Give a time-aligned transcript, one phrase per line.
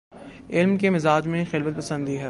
[0.49, 2.19] علم کے مزاج میں خلوت پسندی ہے۔